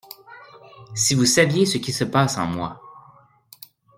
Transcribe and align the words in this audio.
Si 0.95 1.13
vous 1.13 1.27
saviez 1.27 1.67
ce 1.67 1.77
qui 1.77 1.93
se 1.93 2.03
passe 2.05 2.39
en 2.39 2.47
moi. 2.47 2.81